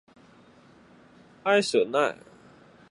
[1.43, 2.17] 埃舍奈。